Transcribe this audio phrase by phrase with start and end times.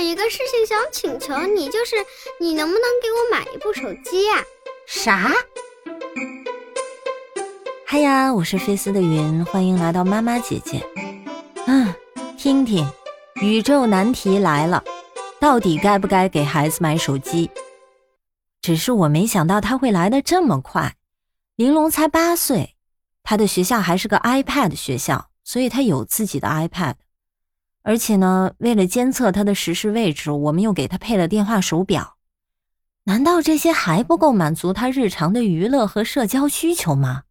[0.00, 1.96] 一个事情想请求你，就是
[2.40, 4.42] 你能不能给我买一部手机呀？
[4.86, 5.32] 啥？
[7.84, 10.84] 嗨呀，我是菲斯的云，欢迎来到妈妈姐姐。
[11.66, 11.92] 嗯，
[12.38, 12.86] 听听，
[13.42, 14.82] 宇宙难题来了，
[15.38, 17.50] 到底该不该给孩子买手机？
[18.62, 20.94] 只是我没想到他会来的这么快。
[21.56, 22.76] 玲珑才八岁，
[23.22, 26.94] 他的学校还是个 iPad 学校，所以他有自己的 iPad。
[27.82, 32.16] 而且呢，为了监测他的实时位置，我们又给他配了电话手表。
[33.04, 37.22] 难道这些还不够满足他日常的娱乐和社交需求吗？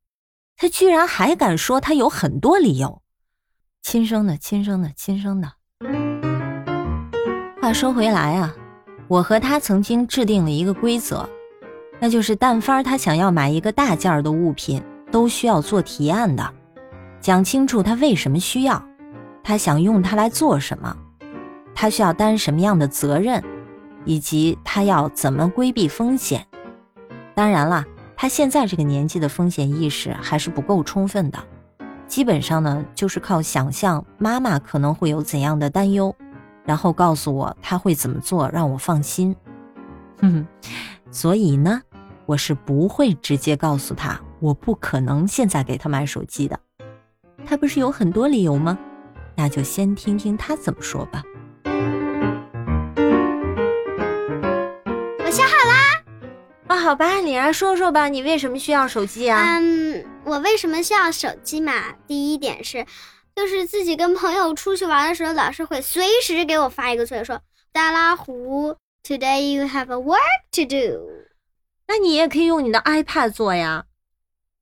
[0.57, 3.01] 他居然还敢说他有很多理由，
[3.81, 5.53] 亲生的，亲生的，亲生的。
[7.61, 8.53] 话说回来啊，
[9.07, 11.29] 我和他曾经制定了一个规则，
[12.01, 16.53] 那就是但凡他想要买一个大件儿的物品，都需要做提案的，
[17.21, 18.83] 讲清楚他为什么需要，
[19.49, 20.95] 他想用它来做什么，
[21.73, 23.43] 他需要担什么样的责任，
[24.05, 26.45] 以及他要怎么规避风险。
[27.33, 27.83] 当然了。
[28.15, 31.39] 他现在这个年纪的风险意识还是不够充分的，
[32.05, 36.13] 基本上呢就是靠想象妈妈可能会有怎样的担忧，
[36.65, 39.35] 然后告诉我他会怎么做，让我放心。
[40.19, 40.47] 哼哼，
[41.09, 41.81] 所以呢，
[42.25, 46.59] 我是不会直接告诉他，我不可能现在给他买手机的。
[47.45, 48.77] 他不是有很多理由吗？
[49.41, 51.23] 那就先听听他怎么说吧。
[55.23, 56.03] 我想好啦。
[56.67, 59.57] 啊，好吧，你来说说吧，你为什么需要手机啊？
[59.57, 61.71] 嗯，我为什么需要手机嘛？
[62.05, 62.85] 第一点是，
[63.33, 67.39] 就是自己跟朋友出去玩的时候，老师会随时给我发一个作业，说
[67.71, 68.75] 大拉胡
[69.07, 70.17] ，Today you have a work
[70.51, 70.99] to do。
[71.87, 73.85] 那你也可以用你的 iPad 做呀。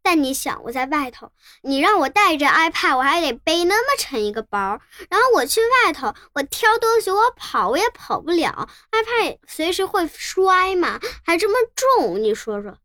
[0.10, 4.80] 但你想，我在外头，你让我带着 iPad，我还得背那么沉一个包。
[5.10, 12.78] 然后我去外头，我挑东西，我跑我也跑不了，iPad 随时会摔嘛，还这么重，你说说。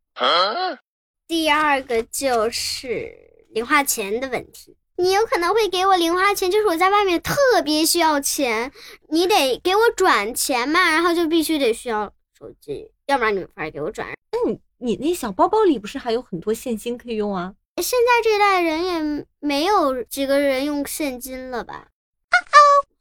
[1.25, 3.15] 第二个就是
[3.51, 7.33] 零花钱的问题，你有可能会给我零花钱，就是我在外面特
[7.63, 8.73] 别需要钱，
[9.07, 14.09] 你得给我转钱嘛，然后就必须得需要手机，要不然你没法给我转。
[14.09, 14.59] 嗯。
[14.72, 17.55] 你那小包包里不是还有很多现金可以用啊？
[17.77, 21.87] 现在这代人也没有几个人用现金了吧？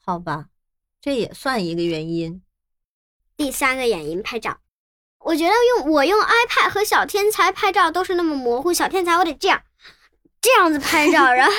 [0.04, 0.46] 好吧，
[1.00, 2.42] 这也算一个原因。
[3.36, 4.58] 第三个原因，拍照。
[5.20, 8.72] 我觉得用我用 iPad 和小天才拍照都是那么模糊。
[8.72, 9.62] 小天才我得这样，
[10.40, 11.54] 这样子拍照，然后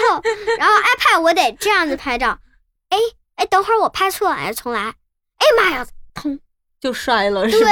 [0.58, 2.40] 然后 iPad 我得这样子拍照。
[2.90, 2.98] 哎
[3.36, 4.82] 哎，等会儿我拍错了，哎，重来。
[4.82, 6.40] 哎妈呀，砰，
[6.80, 7.72] 就摔了，是吧？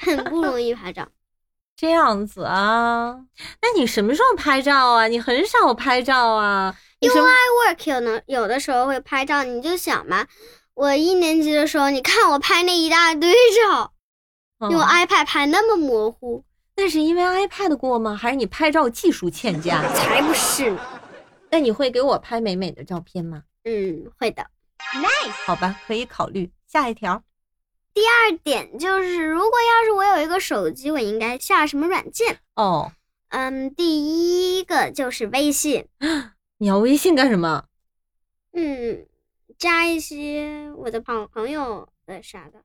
[0.16, 1.08] 很不容易拍照。
[1.78, 3.16] 这样子啊？
[3.62, 5.06] 那你什么时候拍照啊？
[5.06, 6.76] 你很少拍照啊。
[6.98, 10.26] 用 iWork 有能有的时候会拍照，你就想嘛，
[10.74, 13.32] 我一年级的时候，你看我拍那一大堆
[13.64, 13.92] 照，
[14.68, 16.44] 用 iPad 拍那么模糊，
[16.74, 18.16] 那是因为 iPad 过吗？
[18.16, 19.80] 还是你拍照技术欠佳？
[19.94, 20.80] 才不是呢。
[21.50, 23.44] 那你会给我拍美美的照片吗？
[23.62, 24.44] 嗯，会的。
[24.94, 26.50] Nice，好吧，可以考虑。
[26.66, 27.22] 下一条。
[27.98, 32.38] 第二点就是，如果要是我有一个手机，我应该下什么软件？
[32.54, 32.92] 哦，
[33.30, 35.88] 嗯，第一个就是微信。
[36.58, 37.64] 你要微信干什么？
[38.52, 39.04] 嗯，
[39.58, 42.60] 加一些我的朋朋友的啥的。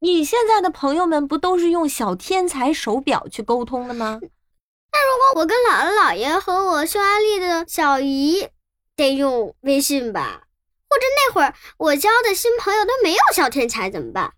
[0.00, 4.18] 你现在的朋友们不都是用小天才手表去沟通的吗？
[4.20, 8.48] 那如果我跟姥姥姥爷和我匈牙利的小姨
[8.96, 10.48] 得用微信吧？
[10.90, 14.34] 或者那会儿我交的新朋友都没有小天才怎么办？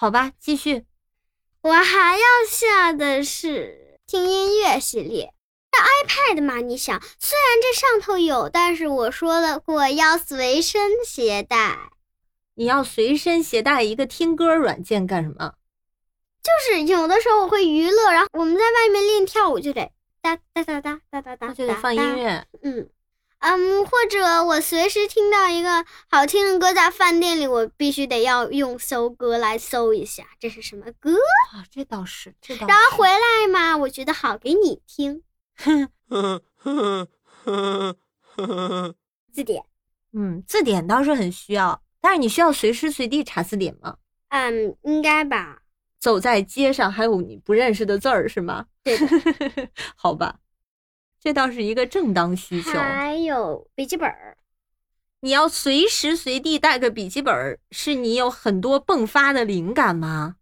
[0.00, 0.84] 好吧，继续。
[1.60, 5.34] 我还要下的是听音乐系列。
[5.72, 11.90] 这 iPad 嘛，你想，虽然这上头有，但是我说了过要随身携带。
[12.54, 15.54] 你要随身携带一个听歌软件干什么？
[16.44, 19.90] 就是有的时候我会娱乐，然后我们在外面练跳舞就得
[20.22, 22.46] 哒哒哒哒哒哒哒，就得放音乐。
[22.62, 22.88] 嗯。
[23.40, 31.12] 嗯，或者我随时听到一个好听的歌，在饭店里，我必须得要用搜歌来搜一下这是什么歌
[31.52, 31.64] 啊？
[31.70, 32.66] 这倒是，这倒是。
[32.66, 35.22] 然后回来嘛，我觉得好给你听。
[39.32, 39.64] 字典，
[40.12, 43.96] 嗯，字典倒是很需要，但是你需要随时随地查字典吗？
[44.30, 45.62] 嗯，应该吧。
[46.00, 48.66] 走在街上还有你不认识的字儿是吗？
[48.82, 48.98] 对，
[49.96, 50.38] 好吧。
[51.20, 52.70] 这倒是一个正当需求。
[52.72, 54.36] 还有笔记本儿，
[55.20, 60.36] 你要随时随地带个笔记本儿，是你有很多迸发的灵感吗？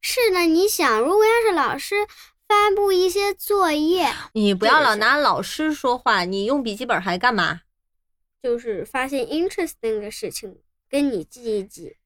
[0.00, 2.06] 是的，你想，如果要是老师
[2.46, 7.62] 发布一些作业， 你不要老拿老师说话，你用笔记本还干嘛？
[8.42, 10.58] 就是发现 interesting 的事情，
[10.90, 11.96] 跟你记一记。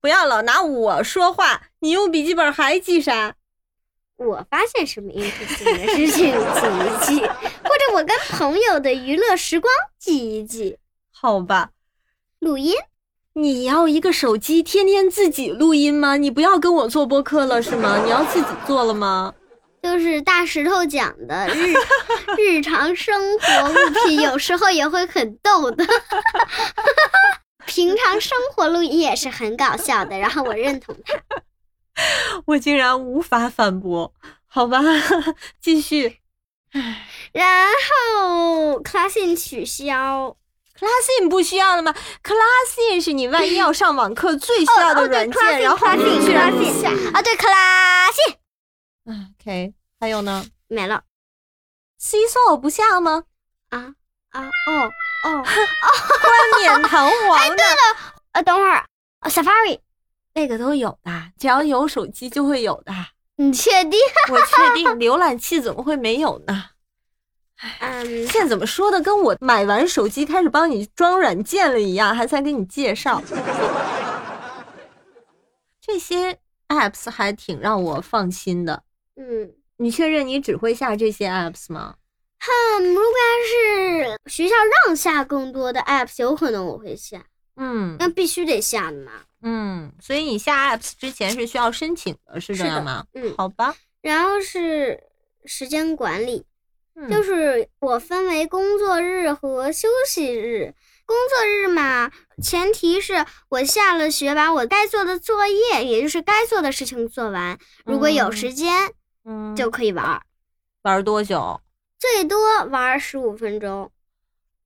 [0.00, 1.68] 不要老拿我说话。
[1.78, 3.36] 你用笔记本还记啥？
[4.16, 10.78] 我发现什么 interesting 的事情 记一记，或者我跟朋友的娱乐时光记一记。
[11.10, 11.70] 好吧，
[12.38, 12.74] 录音。
[13.32, 16.16] 你要一个手机天天自己录音吗？
[16.16, 18.00] 你不要跟我做播客了是吗？
[18.04, 19.34] 你要自己做了吗？
[19.82, 21.74] 就是大石头讲的日
[22.38, 23.74] 日常生活物
[24.06, 25.84] 品，有时候也会很逗的。
[27.66, 31.14] 平常生活录音也是很搞笑的，然后我认同他。
[32.46, 34.12] 我竟然无法反驳，
[34.46, 34.80] 好吧，
[35.60, 36.20] 继续。
[37.32, 40.36] 然后 classing 取消
[40.78, 47.22] ，classing 不需要了吗？classing 是你万一要上网课最需要的软件，然后你居然下啊？
[47.22, 48.36] 对，classing。
[49.40, 50.44] OK，还有呢？
[50.66, 51.04] 没了。
[52.00, 53.24] Seesaw 不下吗？
[53.70, 53.94] 啊
[54.30, 54.90] 啊哦
[55.24, 57.38] 哦， 冠冕堂皇。
[57.38, 57.96] 哎，对了，
[58.32, 58.84] 呃，等会儿
[59.22, 59.78] ，Safari。
[60.34, 62.92] 那个都有的，只要有手机就会有的。
[63.36, 63.98] 你确定？
[64.30, 64.86] 我确定。
[64.98, 66.64] 浏览器怎么会没有呢？
[67.80, 73.22] 嗯，现在怎么说的，跟我买完手机开始帮你装软件了一样，还在给你介绍。
[75.80, 76.38] 这些
[76.68, 78.82] apps 还挺让我放心的。
[79.16, 81.94] 嗯，你确认你只会下这些 apps 吗？
[82.40, 84.54] 哼，如果要是学校
[84.86, 87.24] 让下更多的 apps，有可能我会下。
[87.56, 89.12] 嗯，那必须得下的嘛。
[89.46, 93.04] 嗯，所以你下 apps 之前是需要申请的，是这样吗？
[93.12, 93.76] 嗯，好吧。
[94.00, 94.98] 然后是
[95.44, 96.46] 时间管理，
[97.10, 100.74] 就是我分为工作日和休息日。
[101.06, 102.10] 工作日嘛，
[102.42, 107.58] 前提是我下了学把我该做的作业，也就是该做的事情做完。
[107.84, 108.90] 如果有时间，
[109.26, 110.22] 嗯，就可以玩。
[110.80, 111.60] 玩多久？
[111.98, 113.92] 最多玩十五分钟。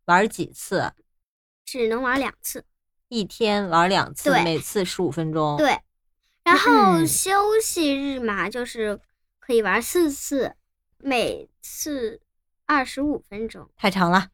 [0.04, 0.92] 玩几次？
[1.64, 2.64] 只能玩两次。
[3.08, 5.56] 一天玩两次，每次十五分钟。
[5.56, 5.78] 对，
[6.44, 9.00] 然后休息日嘛，就是
[9.38, 10.54] 可以玩四次，
[10.98, 12.20] 每次
[12.66, 13.68] 二十五分钟。
[13.76, 14.28] 太长了。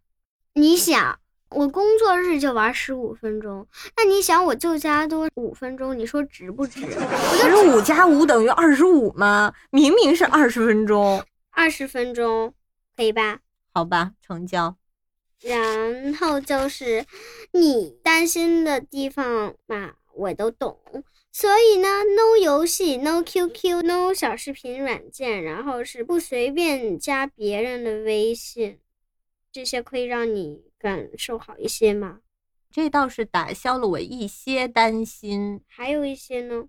[0.55, 1.19] 你想，
[1.50, 3.67] 我工作日就玩十五分钟，
[3.97, 6.81] 那你想我就加多五分钟，你说值不值？
[6.81, 9.53] 十五加五等于二十五吗？
[9.70, 11.25] 明明是二十分钟。
[11.50, 12.53] 二十分钟
[12.97, 13.38] 可以吧？
[13.73, 14.77] 好吧，成交。
[15.44, 17.05] 然后就是
[17.52, 20.79] 你担心的地方嘛，我都懂。
[21.31, 28.79] 所以呢，no 游戏，no QQ，no 小视频软件，然后是不随便加别人的微信，
[29.50, 32.20] 这些可以让你感受好一些吗？
[32.70, 35.61] 这倒是打消了我一些担心。
[35.67, 36.64] 还有一些呢？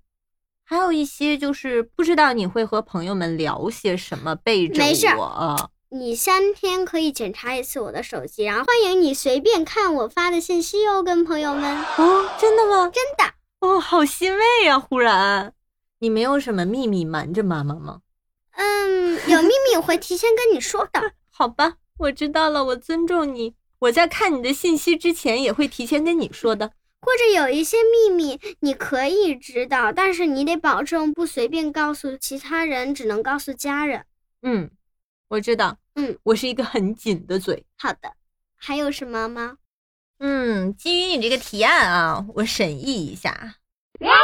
[0.64, 4.84] 还有一些就是不知道你会和朋友们聊些什么，背着
[5.16, 5.72] 我。
[5.96, 11.74] 你三天可以检查一次我的手机，然后欢迎你随便看我发的信息哦，跟朋友们。
[11.98, 12.92] 哦，真的吗？
[12.94, 13.34] 真的。
[13.62, 14.78] 哦，好欣慰呀！
[14.78, 15.54] 忽然，
[16.00, 18.02] 你没有什么秘密瞒着妈妈吗？
[18.58, 21.14] 嗯，有秘密我会提前跟你说的。
[21.32, 23.56] 好吧，我知道了，我尊重你。
[23.80, 26.74] 我在看你的信息之前也会提前跟你说的。
[27.02, 34.04] 或者有一些秘密你可以知道，但是你得保证不随便告诉其他人，只能告诉家人。
[34.42, 34.70] 嗯。
[35.28, 37.66] 我知道，嗯，我是一个很紧的嘴。
[37.78, 38.14] 好的，
[38.56, 39.58] 还有什么吗？
[40.20, 43.56] 嗯，基于你这个提案啊，我审议一下。
[44.00, 44.16] Ready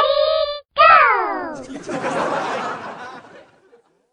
[0.74, 1.62] go！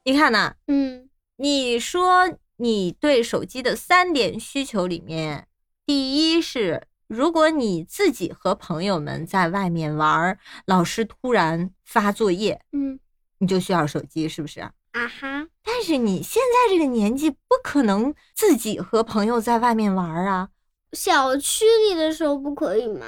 [0.04, 0.56] 你看呢？
[0.68, 5.48] 嗯，你说你对手机的三点需求里面，
[5.86, 13.00] 第一是如果你自己和朋友们在外面玩，老师突然发作业，嗯，
[13.38, 14.70] 你就需要手机，是不是？
[14.92, 15.48] 啊哈！
[15.64, 20.50] 但是你现在这个年纪，不可能自己和朋友在外面玩啊。
[20.94, 23.06] 小区里的时候不可以吗？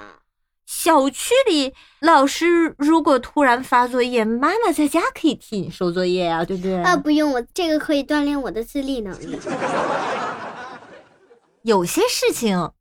[0.68, 6.82] 小区里老师如果突然发作业，妈妈在家可以替你收作业啊，对不对？
[6.82, 9.38] 啊，不用，我这个可以锻炼我的自立能力。
[11.64, 12.72] 有些事情，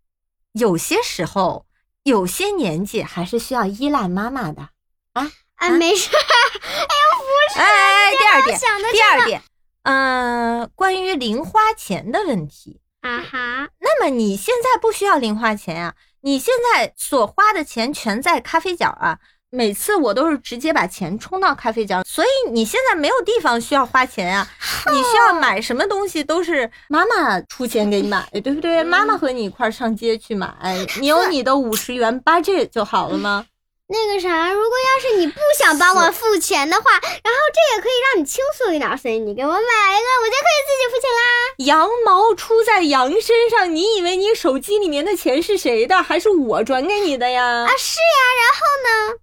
[0.53, 1.67] 有些时候，
[2.05, 4.69] 有些年纪还是需要依赖妈妈的
[5.15, 5.33] 啊。
[5.61, 6.11] 啊，没事。
[6.17, 7.61] 哎呦，不是。
[7.61, 8.59] 哎哎，第二点，
[8.93, 9.43] 第二点，
[9.85, 12.81] 嗯，关于零花钱的问题。
[13.03, 13.69] 啊哈。
[13.79, 15.95] 那么你现在不需要零花钱呀？
[16.23, 19.19] 你现在所花的钱全在咖啡角啊。
[19.53, 24.49] 每次我都是直接把钱充到咖啡角，所以你现在没有地方需要花钱啊。
[24.93, 28.85] 你需要买什么东西都是妈妈出钱给你买，对不对？
[28.85, 30.55] 妈妈和你一块上街去买，
[31.01, 33.45] 你有你的五十元 budget 就好了吗？
[33.93, 41.21] 那个啥，如果要是你不想帮我付钱的话，然后这也可以让你轻松一点，所以你给我买一个，我就可以自己付钱啦。
[41.59, 46.01] 羊毛出在羊身上，你以为你手机里面的钱是谁的？
[46.05, 47.45] 还是我转给你的呀？
[47.45, 48.21] 啊，是呀。
[48.39, 49.19] 然后呢？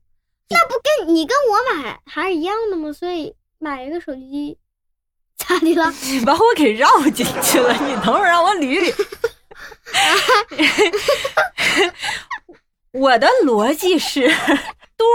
[0.50, 2.92] 那不跟你跟我买还是一样的吗？
[2.92, 4.58] 所以买一个手机
[5.38, 5.94] 咋的了？
[6.04, 8.94] 你 把我给绕进去了，你等会儿让我捋捋。
[12.92, 14.28] 我的逻辑是，
[14.98, 15.06] 嘟。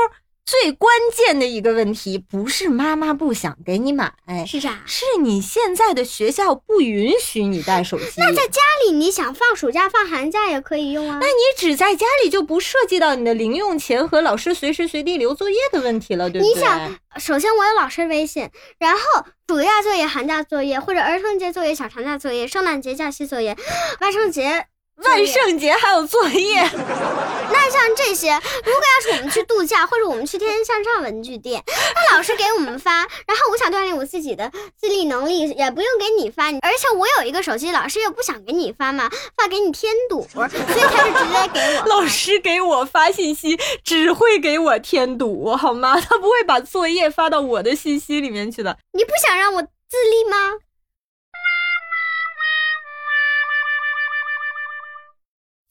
[0.45, 4.13] 最关键的一个问题不是妈妈不想给你买，
[4.45, 4.83] 是啥？
[4.85, 8.05] 是你现在的学校不允许你带手机。
[8.19, 11.19] 那在家里你想放暑假、放寒假也可以用啊。
[11.23, 16.55] 那你只在家里就不涉及到你的零用钱和老师随时随地留作业的问题了，对不对？
[16.55, 19.01] 你想，首先我有老师微信，然后
[19.47, 23.57] 暑假作业、寒假作业或者儿童节作业、小长假作业、圣诞节假期作业、
[24.03, 24.67] 万圣节。
[24.97, 26.63] 万圣节还有作业，
[27.51, 28.33] 那像这些，
[28.65, 41.87] 如果要是我们去度假，或者我们去天天向上文具店，那老师给我们发，然后我想锻炼我自己的自立能力，也不用给你发，而且我有一个手机，老师又不想给你发嘛，发给你添堵，所以他就直接给我。
[41.87, 46.01] 老师给我发信息只会给我添堵，好吗？
[46.01, 48.79] 他不会把作业发到我的信息里面去的。
[48.93, 49.69] 你不想让我自
[50.11, 50.59] 立吗？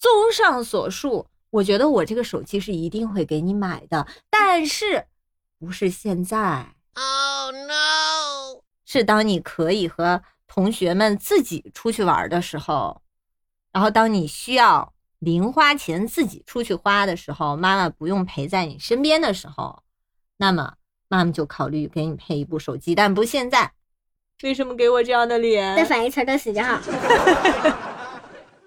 [0.01, 5.05] 综上所述，我觉得我这个手机是一定会给你买的，但是
[5.60, 8.63] 不是现在？Oh no！
[8.84, 13.03] 是当你可以和同学们自己出去玩的时候，
[13.72, 19.84] 然后当你需要零花钱自己出去花的时候，妈妈不用陪在你身边的时候，
[20.38, 20.74] 那么
[21.10, 23.72] 妈妈就考虑给你配一部手机，但不现在。
[24.41, 25.75] 为什么给我这样的脸？
[25.75, 26.79] 再反义词的死就好。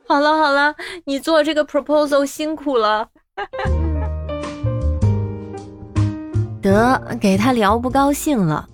[0.07, 0.75] 好了好了，
[1.07, 3.09] 你做这个 proposal 辛苦了。
[6.61, 8.69] 得给他聊不高兴了。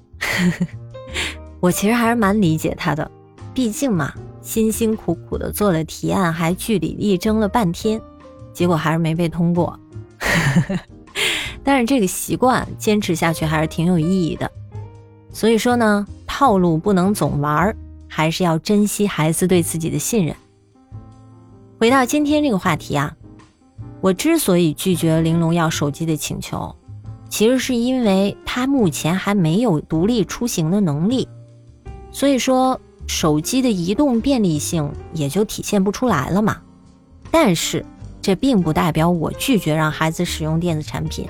[1.61, 3.09] 我其实还是蛮理解他的，
[3.55, 8.01] 毕竟嘛，辛辛苦苦的做了提案，还据理力争了半天，
[8.53, 9.79] 结果还是没被通过。
[11.63, 14.51] 但是这个习惯坚持下去还是挺有意义的。
[15.33, 17.75] 所以说呢，套路不能总玩，
[18.09, 20.35] 还是要珍惜孩子对自己的信任。
[21.81, 23.17] 回到今天这个话题啊，
[24.03, 26.77] 我之所以拒绝玲珑要手机的请求，
[27.31, 31.27] 其实是因为他目前还没有独立出行的能力，
[32.13, 36.59] 所以说手机的移动便利性也就体现不出来了嘛。
[37.31, 37.83] 但是
[38.21, 41.27] 这并不代表我拒绝让孩子使用电子产品，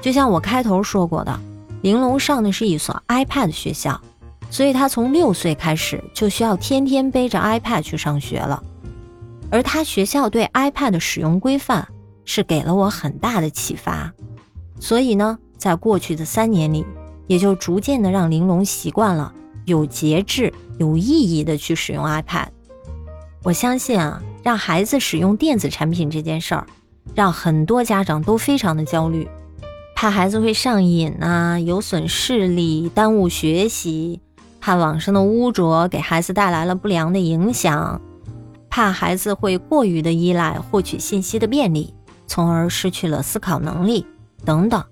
[0.00, 1.38] 就像我开头说过的，
[1.82, 4.00] 玲珑上的是一所 iPad 学校，
[4.48, 8.62] 所以他从六岁开始就需要天天背着 iPad 去上学了。
[9.50, 11.88] 而他学校对 iPad 的使用规范
[12.24, 14.12] 是给了我很大的启发，
[14.80, 16.84] 所以呢，在过去的三年里，
[17.26, 19.32] 也就逐渐的让玲珑习惯了
[19.64, 22.48] 有节制、有意义的去使用 iPad。
[23.44, 26.66] 我相信啊，让孩子使用电子产品这件事儿，
[27.14, 29.28] 让很多家长都非常的焦虑，
[29.94, 34.20] 怕孩子会上瘾啊，有损视力，耽误学习，
[34.60, 38.00] 怕网上的污浊给孩子带来了不良的影响。
[38.76, 41.94] 怕孩子会过于的依赖获取信息的便利，
[42.26, 44.04] 从而失去了思考能力
[44.44, 44.84] 等等。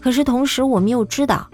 [0.00, 1.48] 可是同时，我们又知道，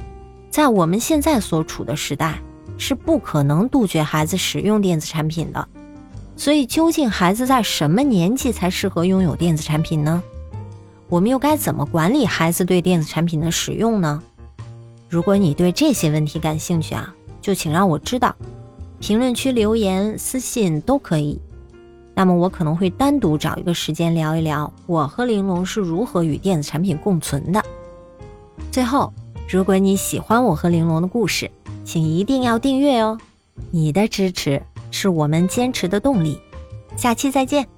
[0.49, 2.41] 在我们现在所处的时代，
[2.79, 5.69] 是不可能杜绝孩子使用电子产品的。
[6.35, 10.23] 所以，究竟孩子在什么年纪才适合拥有电子产品呢？
[11.11, 14.23] 我们又该怎么管理孩子对电子产品的使用呢？
[15.11, 18.35] 如果你对这些问题感兴趣啊，就请让我知道。
[19.01, 21.41] 评论区留言、私信都可以。
[22.15, 27.63] 那么我可能会单独找一个时间聊一聊我和玲珑是如何与电子产品共存的。
[28.73, 29.13] 最后，
[29.49, 31.49] 如果你喜欢我和玲珑的故事，
[31.85, 33.17] 请一定要订阅哦！
[33.71, 36.39] 你的支持是我们坚持的动力。
[36.97, 37.78] 下期再见。